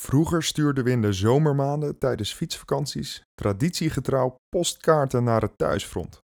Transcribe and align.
Vroeger 0.00 0.42
stuurden 0.42 0.84
we 0.84 0.90
in 0.90 1.02
de 1.02 1.12
zomermaanden 1.12 1.98
tijdens 1.98 2.34
fietsvakanties 2.34 3.22
traditiegetrouw 3.34 4.36
postkaarten 4.48 5.24
naar 5.24 5.40
het 5.40 5.58
thuisfront. 5.58 6.24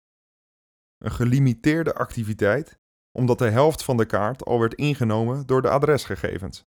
Een 0.97 1.11
gelimiteerde 1.11 1.93
activiteit, 1.93 2.79
omdat 3.11 3.37
de 3.37 3.49
helft 3.49 3.83
van 3.83 3.97
de 3.97 4.05
kaart 4.05 4.45
al 4.45 4.59
werd 4.59 4.73
ingenomen 4.73 5.45
door 5.45 5.61
de 5.61 5.69
adresgegevens. 5.69 6.63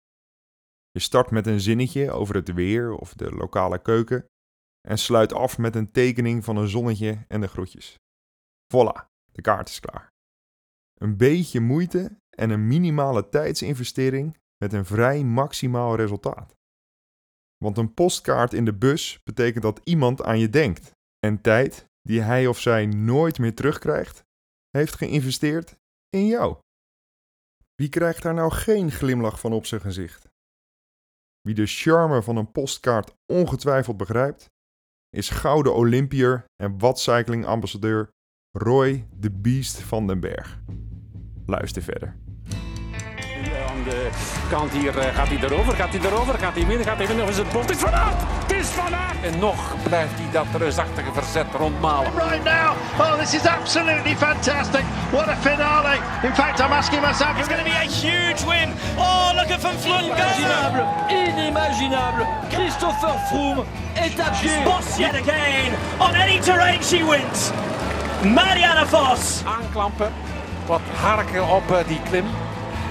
Je 0.91 0.99
start 0.99 1.31
met 1.31 1.47
een 1.47 1.59
zinnetje 1.59 2.11
over 2.11 2.35
het 2.35 2.53
weer 2.53 2.91
of 2.91 3.13
de 3.13 3.31
lokale 3.31 3.81
keuken 3.81 4.25
en 4.87 4.97
sluit 4.97 5.33
af 5.33 5.57
met 5.57 5.75
een 5.75 5.91
tekening 5.91 6.43
van 6.43 6.57
een 6.57 6.67
zonnetje 6.67 7.25
en 7.27 7.41
de 7.41 7.47
groetjes. 7.47 7.95
Voilà, 8.73 9.05
de 9.31 9.41
kaart 9.41 9.69
is 9.69 9.79
klaar. 9.79 10.09
Een 10.93 11.17
beetje 11.17 11.59
moeite 11.59 12.19
en 12.29 12.49
een 12.49 12.67
minimale 12.67 13.29
tijdsinvestering 13.29 14.37
met 14.57 14.73
een 14.73 14.85
vrij 14.85 15.23
maximaal 15.23 15.95
resultaat. 15.95 16.56
Want 17.57 17.77
een 17.77 17.93
postkaart 17.93 18.53
in 18.53 18.65
de 18.65 18.73
bus 18.73 19.19
betekent 19.23 19.63
dat 19.63 19.81
iemand 19.83 20.23
aan 20.23 20.39
je 20.39 20.49
denkt 20.49 20.91
en 21.19 21.41
tijd 21.41 21.85
die 22.01 22.21
hij 22.21 22.47
of 22.47 22.59
zij 22.59 22.85
nooit 22.85 23.39
meer 23.39 23.55
terugkrijgt, 23.55 24.23
heeft 24.69 24.95
geïnvesteerd 24.95 25.77
in 26.09 26.25
jou. 26.27 26.57
Wie 27.75 27.89
krijgt 27.89 28.23
daar 28.23 28.33
nou 28.33 28.51
geen 28.51 28.91
glimlach 28.91 29.39
van 29.39 29.53
op 29.53 29.65
zijn 29.65 29.81
gezicht? 29.81 30.27
Wie 31.41 31.55
de 31.55 31.65
charme 31.65 32.21
van 32.21 32.37
een 32.37 32.51
postkaart 32.51 33.13
ongetwijfeld 33.33 33.97
begrijpt, 33.97 34.49
is 35.09 35.29
gouden 35.29 35.75
Olympier 35.75 36.45
en 36.55 36.79
watcycling 36.79 37.45
ambassadeur 37.45 38.09
Roy 38.51 39.07
de 39.15 39.31
Beast 39.31 39.79
van 39.79 40.07
den 40.07 40.19
Berg. 40.19 40.59
Luister 41.45 41.81
verder. 41.81 42.26
De 43.89 44.09
kant 44.49 44.71
hier 44.71 44.97
eh, 44.99 45.15
gaat 45.15 45.27
hij 45.27 45.39
erover, 45.41 45.75
gaat 45.75 45.89
hij 45.89 45.99
erover, 45.99 46.39
gaat 46.39 46.53
hij 46.53 46.65
midden, 46.65 46.85
gaat 46.85 46.97
hij 46.97 47.07
midden. 47.07 47.23
Of 47.23 47.29
is 47.29 47.37
het 47.37 47.51
bot? 47.51 47.61
Het 47.61 47.71
is 47.71 47.77
Van 47.77 47.93
Aert! 47.93 48.21
Het 48.47 48.51
is 48.51 48.67
Van 48.67 48.95
Aert! 48.95 49.21
En 49.21 49.39
nog 49.39 49.75
blijft 49.83 50.13
hij 50.15 50.29
dat 50.31 50.45
reusachtige 50.57 51.11
verzet 51.13 51.45
rondmalen. 51.57 52.11
right 52.15 52.43
now. 52.43 52.75
Oh, 52.99 53.19
this 53.19 53.33
is 53.33 53.45
absolutely 53.45 54.15
fantastic. 54.15 54.83
What 55.11 55.27
a 55.27 55.35
finale. 55.35 55.97
In 56.23 56.33
fact, 56.33 56.59
I'm 56.59 56.71
asking 56.71 57.01
myself. 57.01 57.37
It's 57.37 57.47
going 57.47 57.63
to 57.63 57.69
be 57.71 57.77
a 57.85 57.89
huge 58.03 58.41
win. 58.45 58.69
Oh, 58.97 59.31
look 59.35 59.51
at 59.51 59.59
Van 59.59 59.77
go. 59.77 59.97
Inimaginable, 59.97 60.87
inimaginable. 61.09 62.25
Christopher 62.49 63.15
Froome 63.29 63.65
est 63.95 64.19
à 64.19 64.29
pied. 64.41 64.63
Boss 64.65 64.97
yet 64.99 65.15
again. 65.15 65.71
On 65.99 66.15
any 66.15 66.39
terrain 66.39 66.81
she 66.81 67.03
wins. 67.03 67.51
Marianne 68.23 68.85
Vos. 68.85 69.43
Aanklampen, 69.45 70.11
wat 70.65 70.81
harken 71.01 71.47
op 71.47 71.71
eh, 71.71 71.87
die 71.87 72.01
klim. 72.09 72.25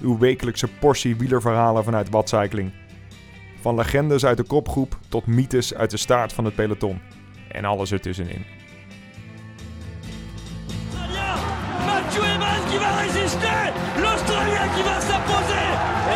uw 0.00 0.18
wekelijkse 0.18 0.68
portie 0.68 1.16
wielerverhalen 1.16 1.84
vanuit 1.84 2.10
Watcycling. 2.10 2.72
Van 3.60 3.74
legendes 3.74 4.24
uit 4.24 4.36
de 4.36 4.42
kopgroep 4.42 4.98
tot 5.08 5.26
mythes 5.26 5.74
uit 5.74 5.90
de 5.90 5.96
staart 5.96 6.32
van 6.32 6.44
het 6.44 6.54
peloton. 6.54 7.00
En 7.48 7.64
alles 7.64 7.92
ertussenin. 7.92 8.44
Mathieu 11.86 12.24
Evans 12.24 12.64
qui 12.70 12.78
va 12.78 12.90
résister. 13.04 13.72
L'Australien 14.02 14.68
qui 14.74 14.82
va 14.88 14.96
s'imposer. 15.00 15.68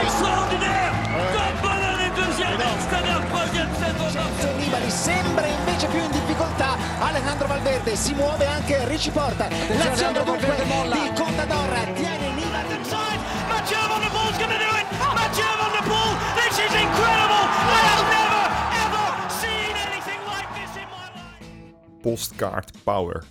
Extraordinaire. 0.03 0.93
Tom 1.35 1.55
Bonnell 1.63 2.01
est 2.07 2.15
deuxième. 2.23 2.59
Stannard 2.87 3.25
troisième. 3.33 3.71
C'est 3.81 3.95
Vincenzo 3.99 4.57
Nibali 4.59 4.91
sembra 4.91 5.47
invece 5.47 5.87
più 5.87 5.99
in 5.99 6.11
difficoltà 6.11 6.77
Alejandro 7.01 7.47
Valverde 7.47 7.97
si 7.97 8.15
muove 8.15 8.47
anche 8.47 8.87
Ricci 8.87 9.11
Porta 9.11 9.49
l'azione 9.49 10.23
dunque 10.23 10.55
di 10.57 11.13
Contador 11.15 11.71
tiene 11.95 12.33
Nibali 12.35 13.20
Mathieu 13.61 13.89
Van 13.89 14.01
der 14.01 14.11
going 14.11 14.39
to 14.39 14.59
do 14.59 14.71
it. 14.81 14.87
Mathieu 15.21 15.51
Van 15.61 15.73
der 15.73 15.85
Poel. 15.91 16.13
This 16.41 16.59
is 16.67 16.73
incredible. 16.85 17.45
I 17.77 17.81
have 17.91 18.05
never, 18.19 18.45
ever 18.85 19.05
seen 19.43 19.73
anything 19.87 20.21
like 20.33 20.49
this 20.59 20.77
in 20.83 20.89
my 20.89 21.07
life. 21.15 22.01
Postkaart 22.01 22.85
Power. 22.85 23.25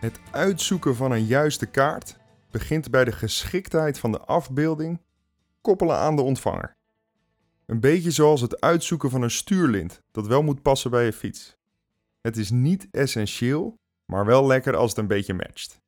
Het 0.00 0.20
uitzoeken 0.30 0.96
van 0.96 1.12
een 1.12 1.24
juiste 1.24 1.66
kaart 1.66 2.16
begint 2.50 2.90
bij 2.90 3.04
de 3.04 3.12
geschiktheid 3.12 3.98
van 3.98 4.12
de 4.12 4.20
afbeelding 4.20 5.02
koppelen 5.60 5.96
aan 5.96 6.16
de 6.16 6.22
ontvanger. 6.22 6.76
Een 7.66 7.80
beetje 7.80 8.10
zoals 8.10 8.40
het 8.40 8.60
uitzoeken 8.60 9.10
van 9.10 9.22
een 9.22 9.30
stuurlint 9.30 10.02
dat 10.10 10.26
wel 10.26 10.42
moet 10.42 10.62
passen 10.62 10.90
bij 10.90 11.04
je 11.04 11.12
fiets. 11.12 11.56
Het 12.20 12.36
is 12.36 12.50
niet 12.50 12.88
essentieel, 12.90 13.78
maar 14.04 14.24
wel 14.24 14.46
lekker 14.46 14.76
als 14.76 14.90
het 14.90 14.98
een 14.98 15.06
beetje 15.06 15.34
matcht. 15.34 15.84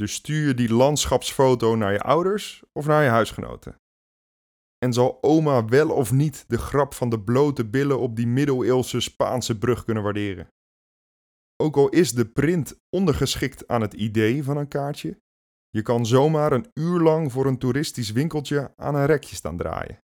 Dus 0.00 0.14
stuur 0.14 0.46
je 0.46 0.54
die 0.54 0.72
landschapsfoto 0.72 1.76
naar 1.76 1.92
je 1.92 2.00
ouders 2.00 2.62
of 2.72 2.86
naar 2.86 3.02
je 3.02 3.08
huisgenoten. 3.08 3.80
En 4.78 4.92
zal 4.92 5.22
oma 5.22 5.64
wel 5.64 5.90
of 5.90 6.12
niet 6.12 6.44
de 6.48 6.58
grap 6.58 6.94
van 6.94 7.10
de 7.10 7.20
blote 7.20 7.68
billen 7.68 7.98
op 7.98 8.16
die 8.16 8.26
middeleeuwse 8.26 9.00
Spaanse 9.00 9.58
brug 9.58 9.84
kunnen 9.84 10.02
waarderen? 10.02 10.48
Ook 11.56 11.76
al 11.76 11.88
is 11.88 12.12
de 12.12 12.26
print 12.26 12.80
ondergeschikt 12.96 13.68
aan 13.68 13.80
het 13.80 13.94
idee 13.94 14.44
van 14.44 14.56
een 14.56 14.68
kaartje, 14.68 15.20
je 15.68 15.82
kan 15.82 16.06
zomaar 16.06 16.52
een 16.52 16.70
uur 16.74 17.00
lang 17.00 17.32
voor 17.32 17.46
een 17.46 17.58
toeristisch 17.58 18.10
winkeltje 18.10 18.72
aan 18.76 18.94
een 18.94 19.06
rekje 19.06 19.36
staan 19.36 19.56
draaien. 19.56 20.02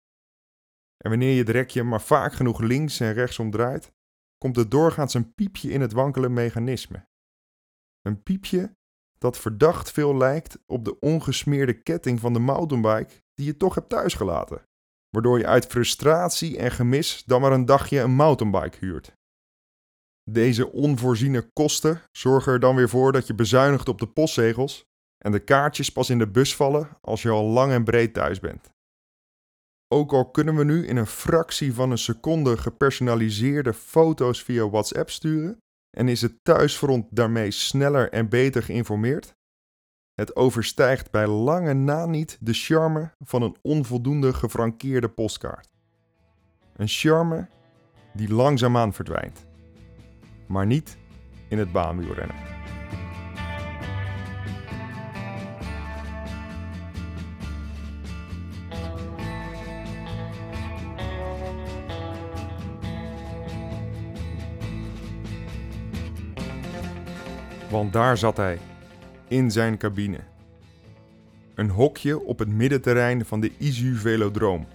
En 0.96 1.10
wanneer 1.10 1.32
je 1.32 1.38
het 1.38 1.48
rekje 1.48 1.82
maar 1.82 2.02
vaak 2.02 2.32
genoeg 2.32 2.60
links 2.60 3.00
en 3.00 3.12
rechtsom 3.12 3.50
draait, 3.50 3.92
komt 4.38 4.56
er 4.56 4.68
doorgaans 4.68 5.14
een 5.14 5.34
piepje 5.34 5.70
in 5.70 5.80
het 5.80 5.92
wankele 5.92 6.28
mechanisme. 6.28 7.08
Een 8.00 8.22
piepje 8.22 8.76
dat 9.22 9.38
verdacht 9.38 9.90
veel 9.90 10.16
lijkt 10.16 10.58
op 10.66 10.84
de 10.84 10.98
ongesmeerde 10.98 11.82
ketting 11.82 12.20
van 12.20 12.32
de 12.32 12.38
mountainbike 12.38 13.14
die 13.34 13.46
je 13.46 13.56
toch 13.56 13.74
hebt 13.74 13.88
thuisgelaten, 13.88 14.62
waardoor 15.10 15.38
je 15.38 15.46
uit 15.46 15.66
frustratie 15.66 16.58
en 16.58 16.70
gemis 16.70 17.22
dan 17.26 17.40
maar 17.40 17.52
een 17.52 17.66
dagje 17.66 18.00
een 18.00 18.14
mountainbike 18.14 18.76
huurt. 18.80 19.16
Deze 20.30 20.72
onvoorziene 20.72 21.50
kosten 21.52 22.02
zorgen 22.10 22.52
er 22.52 22.60
dan 22.60 22.76
weer 22.76 22.88
voor 22.88 23.12
dat 23.12 23.26
je 23.26 23.34
bezuinigt 23.34 23.88
op 23.88 23.98
de 23.98 24.06
postzegels 24.06 24.84
en 25.24 25.32
de 25.32 25.40
kaartjes 25.40 25.92
pas 25.92 26.10
in 26.10 26.18
de 26.18 26.28
bus 26.28 26.56
vallen 26.56 26.88
als 27.00 27.22
je 27.22 27.30
al 27.30 27.44
lang 27.44 27.72
en 27.72 27.84
breed 27.84 28.14
thuis 28.14 28.40
bent. 28.40 28.70
Ook 29.88 30.12
al 30.12 30.30
kunnen 30.30 30.56
we 30.56 30.64
nu 30.64 30.86
in 30.86 30.96
een 30.96 31.06
fractie 31.06 31.74
van 31.74 31.90
een 31.90 31.98
seconde 31.98 32.56
gepersonaliseerde 32.56 33.74
foto's 33.74 34.42
via 34.42 34.68
WhatsApp 34.68 35.10
sturen 35.10 35.61
en 35.96 36.08
is 36.08 36.22
het 36.22 36.38
thuisfront 36.42 37.06
daarmee 37.10 37.50
sneller 37.50 38.10
en 38.10 38.28
beter 38.28 38.62
geïnformeerd, 38.62 39.36
het 40.14 40.36
overstijgt 40.36 41.10
bij 41.10 41.26
lange 41.26 41.72
na 41.72 42.06
niet 42.06 42.38
de 42.40 42.52
charme 42.52 43.14
van 43.18 43.42
een 43.42 43.56
onvoldoende 43.62 44.32
gefrankeerde 44.32 45.08
postkaart. 45.08 45.72
Een 46.76 46.88
charme 46.88 47.48
die 48.14 48.32
langzaamaan 48.32 48.92
verdwijnt, 48.92 49.46
maar 50.48 50.66
niet 50.66 50.96
in 51.48 51.58
het 51.58 51.72
baanwielrennen. 51.72 52.51
Want 67.72 67.92
daar 67.92 68.18
zat 68.18 68.36
hij, 68.36 68.58
in 69.28 69.50
zijn 69.50 69.78
cabine. 69.78 70.18
Een 71.54 71.70
hokje 71.70 72.20
op 72.20 72.38
het 72.38 72.48
middenterrein 72.48 73.24
van 73.24 73.40
de 73.40 73.52
Izu 73.58 73.94
Velodroom. 73.94 74.66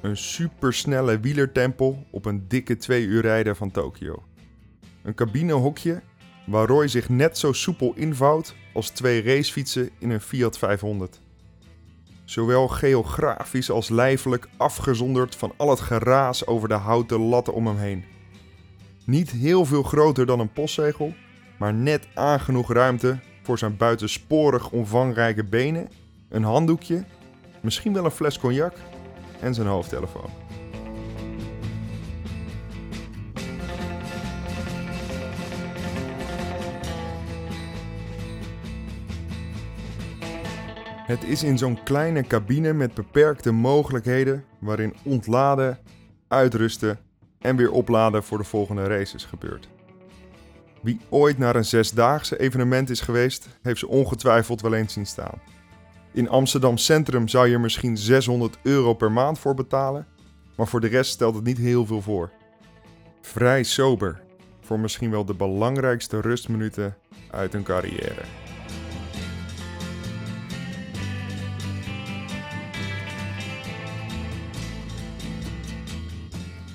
Een 0.00 0.16
supersnelle 0.16 1.20
wielertempel 1.20 2.06
op 2.10 2.24
een 2.24 2.48
dikke 2.48 2.76
twee 2.76 3.04
uur 3.04 3.22
rijden 3.22 3.56
van 3.56 3.70
Tokio. 3.70 4.22
Een 5.02 5.14
cabinehokje 5.14 6.02
waar 6.46 6.66
Roy 6.66 6.88
zich 6.88 7.08
net 7.08 7.38
zo 7.38 7.52
soepel 7.52 7.92
invouwt 7.94 8.54
als 8.74 8.90
twee 8.90 9.22
racefietsen 9.22 9.90
in 9.98 10.10
een 10.10 10.20
Fiat 10.20 10.58
500. 10.58 11.20
Zowel 12.24 12.68
geografisch 12.68 13.70
als 13.70 13.88
lijfelijk 13.88 14.48
afgezonderd 14.56 15.36
van 15.36 15.52
al 15.56 15.70
het 15.70 15.80
geraas 15.80 16.46
over 16.46 16.68
de 16.68 16.74
houten 16.74 17.20
latten 17.20 17.54
om 17.54 17.66
hem 17.66 17.78
heen. 17.78 18.04
Niet 19.04 19.30
heel 19.30 19.64
veel 19.64 19.82
groter 19.82 20.26
dan 20.26 20.40
een 20.40 20.52
postzegel, 20.52 21.14
maar 21.58 21.74
net 21.74 22.08
aangenoeg 22.14 22.72
ruimte 22.72 23.18
voor 23.42 23.58
zijn 23.58 23.76
buitensporig 23.76 24.70
omvangrijke 24.70 25.44
benen, 25.44 25.88
een 26.28 26.42
handdoekje, 26.42 27.04
misschien 27.60 27.92
wel 27.92 28.04
een 28.04 28.10
fles 28.10 28.38
cognac 28.38 28.74
en 29.40 29.54
zijn 29.54 29.66
hoofdtelefoon. 29.66 30.30
Het 41.06 41.24
is 41.24 41.42
in 41.42 41.58
zo'n 41.58 41.82
kleine 41.82 42.22
cabine 42.22 42.72
met 42.72 42.94
beperkte 42.94 43.52
mogelijkheden 43.52 44.44
waarin 44.58 44.94
ontladen, 45.02 45.78
uitrusten 46.28 46.98
en 47.38 47.56
weer 47.56 47.70
opladen 47.70 48.22
voor 48.22 48.38
de 48.38 48.44
volgende 48.44 48.86
races 48.86 49.24
gebeurt. 49.24 49.68
Wie 50.86 51.00
ooit 51.08 51.38
naar 51.38 51.56
een 51.56 51.64
zesdaagse 51.64 52.38
evenement 52.38 52.90
is 52.90 53.00
geweest, 53.00 53.48
heeft 53.62 53.78
ze 53.78 53.88
ongetwijfeld 53.88 54.60
wel 54.60 54.74
eens 54.74 54.92
zien 54.92 55.06
staan. 55.06 55.40
In 56.12 56.28
Amsterdam 56.28 56.76
Centrum 56.76 57.28
zou 57.28 57.46
je 57.46 57.54
er 57.54 57.60
misschien 57.60 57.96
600 57.96 58.58
euro 58.62 58.94
per 58.94 59.12
maand 59.12 59.38
voor 59.38 59.54
betalen, 59.54 60.06
maar 60.56 60.66
voor 60.66 60.80
de 60.80 60.86
rest 60.86 61.10
stelt 61.10 61.34
het 61.34 61.44
niet 61.44 61.58
heel 61.58 61.86
veel 61.86 62.02
voor. 62.02 62.30
Vrij 63.20 63.62
sober, 63.62 64.20
voor 64.60 64.80
misschien 64.80 65.10
wel 65.10 65.24
de 65.24 65.34
belangrijkste 65.34 66.20
rustminuten 66.20 66.96
uit 67.30 67.54
een 67.54 67.62
carrière. 67.62 68.45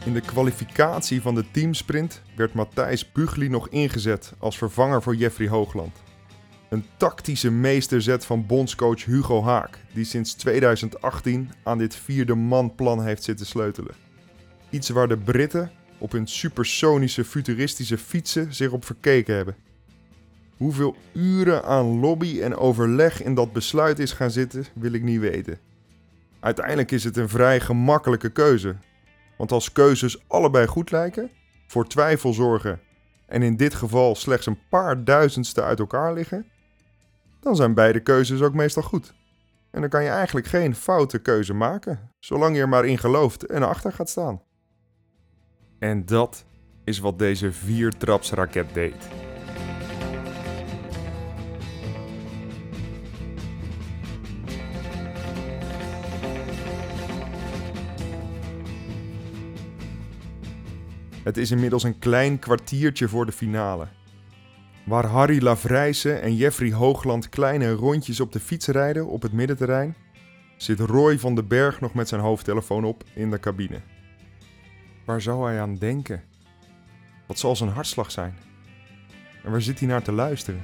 In 0.05 0.13
de 0.13 0.21
kwalificatie 0.21 1.21
van 1.21 1.35
de 1.35 1.51
teamsprint 1.51 2.21
werd 2.35 2.53
Matthijs 2.53 3.11
Bugli 3.11 3.49
nog 3.49 3.69
ingezet 3.69 4.33
als 4.37 4.57
vervanger 4.57 5.01
voor 5.01 5.15
Jeffrey 5.15 5.47
Hoogland. 5.47 5.95
Een 6.69 6.85
tactische 6.97 7.51
meesterzet 7.51 8.25
van 8.25 8.45
bondscoach 8.45 9.05
Hugo 9.05 9.43
Haak, 9.43 9.79
die 9.93 10.05
sinds 10.05 10.33
2018 10.33 11.51
aan 11.63 11.77
dit 11.77 11.95
vierde 11.95 12.35
man-plan 12.35 13.03
heeft 13.03 13.23
zitten 13.23 13.45
sleutelen. 13.45 13.95
Iets 14.69 14.89
waar 14.89 15.07
de 15.07 15.17
Britten 15.17 15.71
op 15.97 16.11
hun 16.11 16.27
supersonische 16.27 17.25
futuristische 17.25 17.97
fietsen 17.97 18.53
zich 18.53 18.71
op 18.71 18.85
verkeken 18.85 19.35
hebben. 19.35 19.55
Hoeveel 20.57 20.95
uren 21.13 21.63
aan 21.63 21.99
lobby 21.99 22.41
en 22.41 22.55
overleg 22.55 23.23
in 23.23 23.35
dat 23.35 23.53
besluit 23.53 23.99
is 23.99 24.11
gaan 24.11 24.31
zitten, 24.31 24.65
wil 24.73 24.93
ik 24.93 25.03
niet 25.03 25.19
weten. 25.19 25.59
Uiteindelijk 26.39 26.91
is 26.91 27.03
het 27.03 27.17
een 27.17 27.29
vrij 27.29 27.59
gemakkelijke 27.59 28.29
keuze. 28.29 28.75
Want 29.41 29.53
als 29.53 29.71
keuzes 29.71 30.23
allebei 30.27 30.67
goed 30.67 30.91
lijken, 30.91 31.31
voor 31.67 31.87
twijfel 31.87 32.33
zorgen 32.33 32.79
en 33.25 33.41
in 33.41 33.55
dit 33.55 33.73
geval 33.73 34.15
slechts 34.15 34.45
een 34.45 34.59
paar 34.69 35.03
duizendste 35.03 35.63
uit 35.63 35.79
elkaar 35.79 36.13
liggen, 36.13 36.45
dan 37.39 37.55
zijn 37.55 37.73
beide 37.73 37.99
keuzes 37.99 38.41
ook 38.41 38.53
meestal 38.53 38.83
goed. 38.83 39.13
En 39.71 39.81
dan 39.81 39.89
kan 39.89 40.03
je 40.03 40.09
eigenlijk 40.09 40.47
geen 40.47 40.75
foute 40.75 41.19
keuze 41.19 41.53
maken, 41.53 42.11
zolang 42.19 42.55
je 42.55 42.61
er 42.61 42.69
maar 42.69 42.85
in 42.85 42.97
gelooft 42.97 43.45
en 43.45 43.63
achter 43.63 43.93
gaat 43.93 44.09
staan. 44.09 44.41
En 45.79 46.05
dat 46.05 46.45
is 46.83 46.99
wat 46.99 47.19
deze 47.19 47.51
viertrapsraket 47.51 48.73
deed. 48.73 49.07
Het 61.23 61.37
is 61.37 61.51
inmiddels 61.51 61.83
een 61.83 61.99
klein 61.99 62.39
kwartiertje 62.39 63.07
voor 63.07 63.25
de 63.25 63.31
finale. 63.31 63.87
Waar 64.85 65.05
Harry 65.05 65.43
Lavrijse 65.43 66.13
en 66.13 66.35
Jeffrey 66.35 66.71
Hoogland 66.71 67.29
kleine 67.29 67.71
rondjes 67.71 68.19
op 68.19 68.31
de 68.31 68.39
fiets 68.39 68.67
rijden 68.67 69.07
op 69.07 69.21
het 69.21 69.31
middenterrein, 69.31 69.95
zit 70.57 70.79
Roy 70.79 71.19
van 71.19 71.35
den 71.35 71.47
Berg 71.47 71.79
nog 71.79 71.93
met 71.93 72.07
zijn 72.07 72.21
hoofdtelefoon 72.21 72.83
op 72.83 73.03
in 73.13 73.31
de 73.31 73.39
cabine. 73.39 73.81
Waar 75.05 75.21
zou 75.21 75.47
hij 75.47 75.61
aan 75.61 75.77
denken? 75.77 76.23
Wat 77.27 77.39
zal 77.39 77.55
zijn 77.55 77.69
hartslag 77.69 78.11
zijn? 78.11 78.37
En 79.43 79.51
waar 79.51 79.61
zit 79.61 79.79
hij 79.79 79.87
naar 79.87 80.03
te 80.03 80.11
luisteren? 80.11 80.61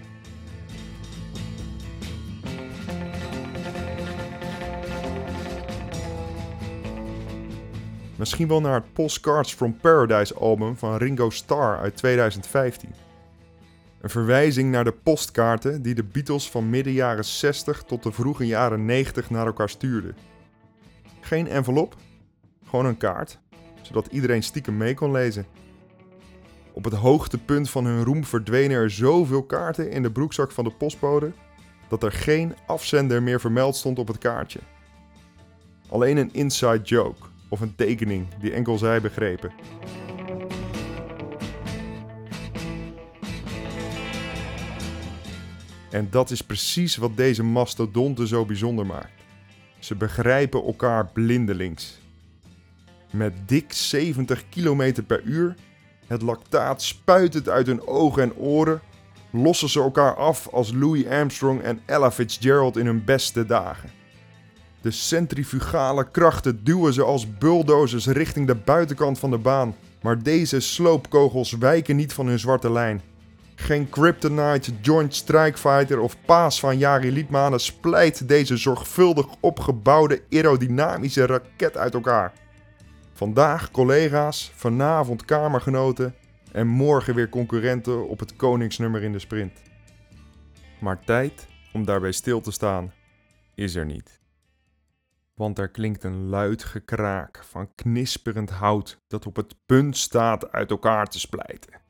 Misschien 8.17 8.47
wel 8.47 8.61
naar 8.61 8.73
het 8.73 8.93
Postcards 8.93 9.53
from 9.53 9.77
Paradise 9.77 10.33
album 10.35 10.77
van 10.77 10.97
Ringo 10.97 11.29
Starr 11.29 11.77
uit 11.77 11.95
2015. 11.95 12.89
Een 14.01 14.09
verwijzing 14.09 14.71
naar 14.71 14.83
de 14.83 14.91
postkaarten 14.91 15.81
die 15.81 15.95
de 15.95 16.03
Beatles 16.03 16.49
van 16.49 16.69
midden 16.69 16.93
jaren 16.93 17.25
60 17.25 17.83
tot 17.83 18.03
de 18.03 18.11
vroege 18.11 18.45
jaren 18.45 18.85
90 18.85 19.29
naar 19.29 19.45
elkaar 19.45 19.69
stuurden. 19.69 20.15
Geen 21.21 21.47
envelop, 21.47 21.95
gewoon 22.65 22.85
een 22.85 22.97
kaart, 22.97 23.39
zodat 23.81 24.07
iedereen 24.07 24.43
stiekem 24.43 24.77
mee 24.77 24.93
kon 24.93 25.11
lezen. 25.11 25.45
Op 26.73 26.83
het 26.83 26.93
hoogtepunt 26.93 27.69
van 27.69 27.85
hun 27.85 28.03
roem 28.03 28.25
verdwenen 28.25 28.77
er 28.77 28.91
zoveel 28.91 29.43
kaarten 29.43 29.91
in 29.91 30.01
de 30.01 30.11
broekzak 30.11 30.51
van 30.51 30.63
de 30.63 30.71
postbode 30.71 31.31
dat 31.87 32.03
er 32.03 32.11
geen 32.11 32.55
afzender 32.67 33.23
meer 33.23 33.39
vermeld 33.39 33.75
stond 33.75 33.99
op 33.99 34.07
het 34.07 34.17
kaartje. 34.17 34.59
Alleen 35.89 36.17
een 36.17 36.33
inside 36.33 36.81
joke 36.81 37.27
of 37.49 37.61
een 37.61 37.75
tekening 37.75 38.27
die 38.39 38.51
enkel 38.51 38.77
zij 38.77 39.01
begrepen. 39.01 39.51
En 45.91 46.07
dat 46.09 46.31
is 46.31 46.41
precies 46.41 46.95
wat 46.95 47.17
deze 47.17 47.43
mastodonten 47.43 48.27
zo 48.27 48.45
bijzonder 48.45 48.85
maakt. 48.85 49.23
Ze 49.79 49.95
begrijpen 49.95 50.63
elkaar 50.63 51.11
blindelings. 51.11 51.99
Met 53.11 53.33
dik 53.45 53.73
70 53.73 54.49
km 54.49 55.03
per 55.07 55.23
uur, 55.23 55.55
het 56.07 56.21
lactaat 56.21 56.81
spuitend 56.81 57.49
uit 57.49 57.67
hun 57.67 57.87
ogen 57.87 58.23
en 58.23 58.35
oren, 58.35 58.81
lossen 59.31 59.69
ze 59.69 59.79
elkaar 59.79 60.15
af 60.15 60.47
als 60.47 60.73
Louis 60.73 61.05
Armstrong 61.05 61.61
en 61.61 61.81
Ella 61.85 62.11
Fitzgerald 62.11 62.77
in 62.77 62.85
hun 62.85 63.03
beste 63.03 63.45
dagen. 63.45 63.89
De 64.87 64.93
centrifugale 64.93 66.11
krachten 66.11 66.63
duwen 66.63 66.93
ze 66.93 67.03
als 67.03 67.37
bulldozers 67.37 68.07
richting 68.07 68.47
de 68.47 68.55
buitenkant 68.55 69.19
van 69.19 69.29
de 69.29 69.37
baan. 69.37 69.75
Maar 70.01 70.23
deze 70.23 70.59
sloopkogels 70.59 71.51
wijken 71.51 71.95
niet 71.95 72.13
van 72.13 72.27
hun 72.27 72.39
zwarte 72.39 72.71
lijn. 72.71 73.01
Geen 73.55 73.89
Kryptonite, 73.89 74.71
Joint 74.81 75.15
Strike 75.15 75.57
Fighter 75.57 75.99
of 75.99 76.15
Paas 76.25 76.59
van 76.59 76.77
Jari 76.77 77.11
Liedmanen 77.11 77.59
splijt 77.59 78.27
deze 78.27 78.57
zorgvuldig 78.57 79.25
opgebouwde 79.39 80.21
aerodynamische 80.31 81.25
raket 81.25 81.77
uit 81.77 81.93
elkaar. 81.93 82.33
Vandaag 83.13 83.71
collega's, 83.71 84.51
vanavond 84.55 85.25
kamergenoten 85.25 86.15
en 86.51 86.67
morgen 86.67 87.15
weer 87.15 87.29
concurrenten 87.29 88.07
op 88.07 88.19
het 88.19 88.35
koningsnummer 88.35 89.03
in 89.03 89.11
de 89.11 89.19
sprint. 89.19 89.61
Maar 90.79 90.99
tijd 90.99 91.47
om 91.73 91.85
daarbij 91.85 92.11
stil 92.11 92.41
te 92.41 92.51
staan 92.51 92.93
is 93.55 93.75
er 93.75 93.85
niet 93.85 94.17
want 95.37 95.59
er 95.59 95.69
klinkt 95.69 96.03
een 96.03 96.29
luid 96.29 96.63
gekraak 96.63 97.43
van 97.43 97.75
knisperend 97.75 98.49
hout 98.49 99.01
dat 99.07 99.25
op 99.25 99.35
het 99.35 99.55
punt 99.65 99.97
staat 99.97 100.51
uit 100.51 100.69
elkaar 100.69 101.07
te 101.07 101.19
splijten. 101.19 101.81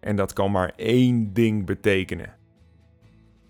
En 0.00 0.16
dat 0.16 0.32
kan 0.32 0.50
maar 0.50 0.72
één 0.76 1.32
ding 1.32 1.66
betekenen. 1.66 2.34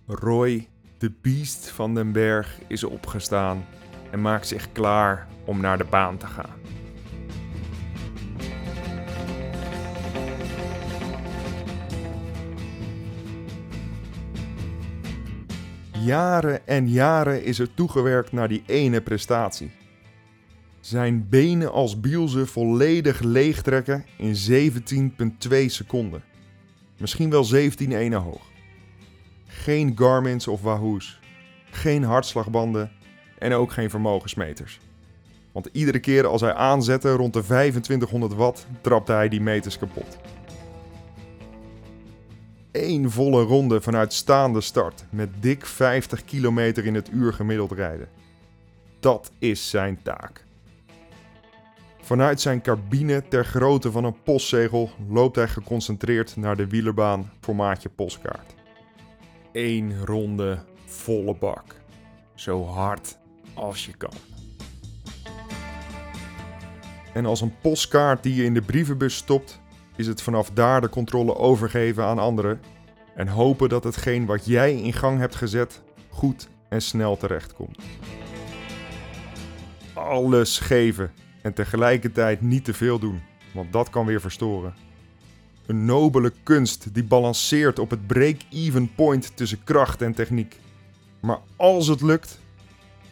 Roy, 0.07 0.69
de 0.99 1.13
beest 1.23 1.69
van 1.69 1.95
den 1.95 2.13
berg, 2.13 2.59
is 2.69 2.85
opgestaan 2.85 3.65
en 4.11 4.21
maakt 4.21 4.47
zich 4.47 4.73
klaar 4.73 5.29
om 5.45 5.61
naar 5.61 5.79
de 5.79 5.85
baan 5.85 6.17
te 6.17 6.27
gaan. 6.27 6.78
Jaren 16.09 16.67
en 16.67 16.88
jaren 16.88 17.45
is 17.45 17.59
er 17.59 17.75
toegewerkt 17.75 18.33
naar 18.33 18.49
die 18.49 18.62
ene 18.67 19.00
prestatie. 19.00 19.71
Zijn 20.81 21.29
benen 21.29 21.73
als 21.73 22.00
bielze 22.00 22.47
volledig 22.47 23.21
leegtrekken 23.21 24.05
in 24.17 24.35
17,2 25.50 25.65
seconden. 25.67 26.23
Misschien 26.99 27.31
wel 27.31 27.45
17 27.45 27.93
ene 27.93 28.17
hoog. 28.17 28.43
Geen 29.47 29.93
Garmin's 29.97 30.47
of 30.47 30.61
Wahoo's. 30.61 31.21
Geen 31.71 32.03
hartslagbanden 32.03 32.91
en 33.38 33.53
ook 33.53 33.73
geen 33.73 33.91
vermogensmeters. 33.91 34.81
Want 35.53 35.69
iedere 35.73 35.99
keer 35.99 36.27
als 36.27 36.41
hij 36.41 36.55
aanzette 36.55 37.12
rond 37.12 37.33
de 37.33 37.43
2500 37.43 38.35
watt, 38.35 38.67
trapte 38.81 39.12
hij 39.12 39.29
die 39.29 39.41
meters 39.41 39.79
kapot 39.79 40.19
één 42.71 43.11
volle 43.11 43.43
ronde 43.43 43.81
vanuit 43.81 44.13
staande 44.13 44.61
start 44.61 45.05
met 45.11 45.29
dik 45.41 45.67
50 45.67 46.25
km 46.25 46.59
in 46.59 46.95
het 46.95 47.11
uur 47.13 47.33
gemiddeld 47.33 47.73
rijden. 47.73 48.09
Dat 49.01 49.33
is 49.39 49.71
zijn 49.71 50.03
taak. 50.03 50.45
Vanuit 52.01 52.41
zijn 52.41 52.63
cabine 52.63 53.29
ter 53.29 53.45
grootte 53.45 53.91
van 53.91 54.05
een 54.05 54.23
postzegel 54.23 54.91
loopt 55.09 55.37
hij 55.37 55.49
geconcentreerd 55.49 56.37
naar 56.37 56.57
de 56.57 56.67
wielerbaan 56.67 57.31
formaatje 57.41 57.89
postkaart. 57.89 58.55
Eén 59.53 60.05
ronde 60.05 60.59
volle 60.85 61.35
bak. 61.35 61.75
Zo 62.35 62.65
hard 62.65 63.19
als 63.55 63.87
je 63.87 63.93
kan. 63.93 64.13
En 67.13 67.27
als 67.27 67.41
een 67.41 67.55
postkaart 67.61 68.23
die 68.23 68.35
je 68.35 68.45
in 68.45 68.55
de 68.55 68.63
brievenbus 68.63 69.17
stopt, 69.17 69.61
is 69.99 70.07
het 70.07 70.23
vanaf 70.23 70.50
daar 70.50 70.81
de 70.81 70.88
controle 70.88 71.37
overgeven 71.37 72.05
aan 72.05 72.19
anderen 72.19 72.61
en 73.14 73.28
hopen 73.28 73.69
dat 73.69 73.85
hetgeen 73.85 74.26
wat 74.26 74.47
jij 74.47 74.75
in 74.75 74.93
gang 74.93 75.19
hebt 75.19 75.35
gezet 75.35 75.83
goed 76.09 76.49
en 76.69 76.83
snel 76.83 77.17
terechtkomt. 77.17 77.78
Alles 79.93 80.59
geven 80.59 81.11
en 81.43 81.55
tegelijkertijd 81.55 82.40
niet 82.40 82.64
te 82.64 82.75
veel 82.75 82.99
doen, 82.99 83.21
want 83.55 83.73
dat 83.73 83.90
kan 83.90 84.07
weer 84.07 84.21
verstoren. 84.21 84.75
Een 85.67 85.85
nobele 85.85 86.33
kunst 86.43 86.95
die 86.95 87.05
balanceert 87.05 87.78
op 87.78 87.90
het 87.90 88.07
break-even 88.07 88.95
point 88.95 89.37
tussen 89.37 89.64
kracht 89.64 90.02
en 90.02 90.14
techniek. 90.14 90.61
Maar 91.21 91.38
als 91.57 91.87
het 91.87 92.00
lukt, 92.00 92.38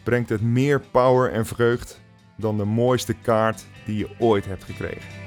brengt 0.03 0.29
het 0.29 0.41
meer 0.41 0.81
power 0.91 1.31
en 1.31 1.45
vreugd 1.45 2.01
dan 2.35 2.57
de 2.57 2.65
mooiste 2.65 3.13
kaart 3.13 3.65
die 3.85 3.97
je 3.97 4.09
ooit 4.19 4.45
hebt 4.45 4.63
gekregen. 4.63 5.26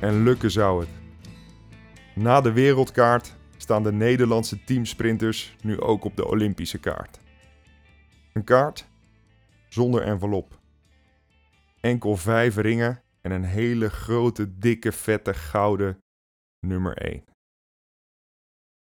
En 0.00 0.22
lukken 0.22 0.50
zou 0.50 0.80
het. 0.80 0.88
Na 2.14 2.40
de 2.40 2.52
wereldkaart 2.52 3.36
staan 3.56 3.82
de 3.82 3.92
Nederlandse 3.92 4.64
teamsprinters 4.64 5.56
nu 5.62 5.80
ook 5.80 6.04
op 6.04 6.16
de 6.16 6.26
Olympische 6.26 6.78
kaart. 6.78 7.18
Een 8.32 8.44
kaart 8.44 8.88
zonder 9.68 10.02
envelop. 10.02 10.58
Enkel 11.80 12.16
vijf 12.16 12.56
ringen 12.56 13.02
en 13.20 13.30
een 13.30 13.44
hele 13.44 13.90
grote, 13.90 14.58
dikke, 14.58 14.92
vette 14.92 15.34
gouden 15.34 15.98
nummer 16.66 16.96
1. 16.96 17.24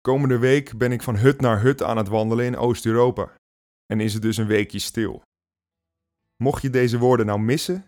Komende 0.01 0.39
week 0.39 0.79
ben 0.79 0.93
ik 0.93 1.03
van 1.03 1.17
hut 1.17 1.41
naar 1.41 1.61
hut 1.61 1.83
aan 1.83 1.97
het 1.97 2.09
wandelen 2.09 2.45
in 2.45 2.57
Oost-Europa 2.57 3.33
en 3.87 4.01
is 4.01 4.13
het 4.13 4.23
dus 4.23 4.37
een 4.37 4.47
weekje 4.47 4.79
stil. 4.79 5.23
Mocht 6.37 6.63
je 6.63 6.71
deze 6.71 6.99
woorden 6.99 7.27
nou 7.27 7.41
missen, 7.41 7.87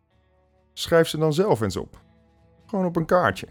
schrijf 0.73 1.09
ze 1.09 1.19
dan 1.19 1.33
zelf 1.33 1.61
eens 1.61 1.77
op. 1.77 2.04
Gewoon 2.67 2.85
op 2.85 2.97
een 2.97 3.07
kaartje. 3.07 3.47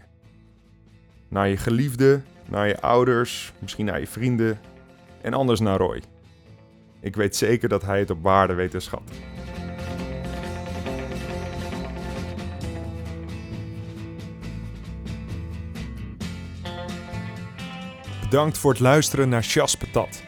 Naar 1.28 1.48
je 1.48 1.56
geliefde, 1.56 2.20
naar 2.48 2.68
je 2.68 2.80
ouders, 2.80 3.52
misschien 3.58 3.84
naar 3.84 4.00
je 4.00 4.06
vrienden 4.06 4.60
en 5.22 5.34
anders 5.34 5.60
naar 5.60 5.78
Roy. 5.78 6.02
Ik 7.00 7.16
weet 7.16 7.36
zeker 7.36 7.68
dat 7.68 7.82
hij 7.82 7.98
het 7.98 8.10
op 8.10 8.22
waarde 8.22 8.54
weet 8.54 8.70
te 8.70 8.80
schatten. 8.80 9.16
Bedankt 18.20 18.58
voor 18.58 18.70
het 18.70 18.80
luisteren 18.80 19.28
naar 19.28 19.42
Chas 19.42 19.76
Patat. 19.76 20.22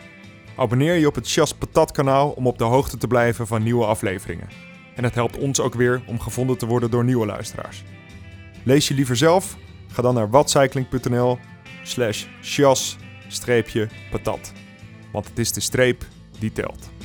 Abonneer 0.57 0.95
je 0.95 1.07
op 1.07 1.15
het 1.15 1.33
Chas 1.33 1.55
Patat 1.55 1.93
kanaal 1.93 2.31
om 2.31 2.47
op 2.47 2.59
de 2.59 2.65
hoogte 2.65 2.97
te 2.97 3.07
blijven 3.07 3.47
van 3.47 3.63
nieuwe 3.63 3.85
afleveringen. 3.85 4.49
En 4.95 5.05
het 5.05 5.15
helpt 5.15 5.39
ons 5.39 5.61
ook 5.61 5.75
weer 5.75 6.03
om 6.07 6.21
gevonden 6.21 6.59
te 6.59 6.67
worden 6.67 6.91
door 6.91 7.05
nieuwe 7.05 7.27
luisteraars. 7.27 7.85
Lees 8.67 8.89
je 8.89 8.95
liever 8.95 9.17
zelf? 9.17 9.57
Ga 9.93 10.03
dan 10.03 10.15
naar 10.15 10.31
watcycling.nl 10.31 11.39
slash 11.83 12.27
patat. 14.11 14.53
Want 15.13 15.29
het 15.29 15.39
is 15.39 15.53
de 15.53 15.61
streep 15.61 16.05
die 16.39 16.53
telt. 16.53 16.96